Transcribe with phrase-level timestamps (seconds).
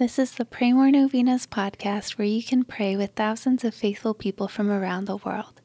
[0.00, 4.14] This is the Pray More Novenas podcast where you can pray with thousands of faithful
[4.14, 5.60] people from around the world.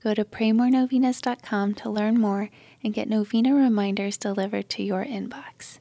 [0.00, 2.50] Go to praymorenovenas.com to learn more
[2.84, 5.80] and get novena reminders delivered to your inbox.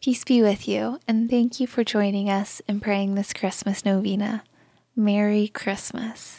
[0.00, 4.44] Peace be with you, and thank you for joining us in praying this Christmas novena.
[4.94, 6.38] Merry Christmas.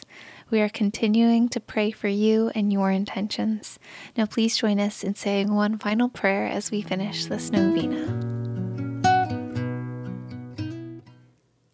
[0.53, 3.79] We are continuing to pray for you and your intentions.
[4.15, 8.03] Now, please join us in saying one final prayer as we finish this novena.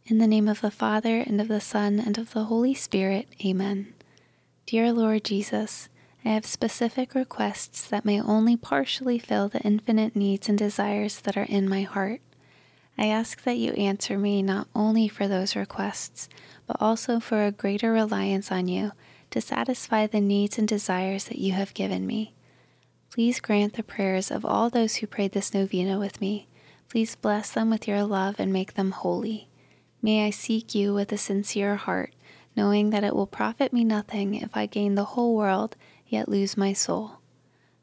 [0.06, 3.28] In the name of the Father, and of the Son, and of the Holy Spirit,
[3.44, 3.94] Amen.
[4.66, 5.90] Dear Lord Jesus,
[6.24, 11.36] I have specific requests that may only partially fill the infinite needs and desires that
[11.36, 12.22] are in my heart.
[13.00, 16.28] I ask that you answer me not only for those requests,
[16.68, 18.92] but also for a greater reliance on you
[19.32, 22.34] to satisfy the needs and desires that you have given me.
[23.10, 26.50] Please grant the prayers of all those who prayed this novena with me.
[26.90, 29.48] Please bless them with your love and make them holy.
[30.02, 32.14] May I seek you with a sincere heart,
[32.54, 36.58] knowing that it will profit me nothing if I gain the whole world yet lose
[36.58, 37.20] my soul.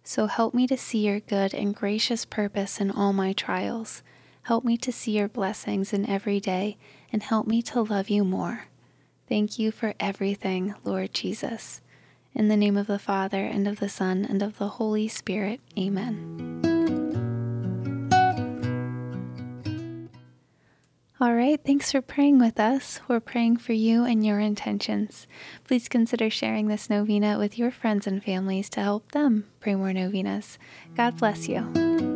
[0.04, 4.02] So help me to see your good and gracious purpose in all my trials
[4.46, 6.76] Help me to see your blessings in every day
[7.12, 8.66] and help me to love you more.
[9.28, 11.80] Thank you for everything, Lord Jesus.
[12.32, 15.58] In the name of the Father, and of the Son, and of the Holy Spirit,
[15.76, 16.62] amen.
[21.20, 23.00] All right, thanks for praying with us.
[23.08, 25.26] We're praying for you and your intentions.
[25.64, 29.92] Please consider sharing this novena with your friends and families to help them pray more
[29.92, 30.56] novenas.
[30.94, 32.15] God bless you.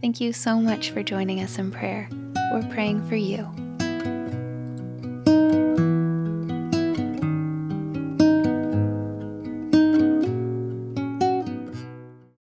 [0.00, 2.08] Thank you so much for joining us in prayer.
[2.52, 3.50] We're praying for you.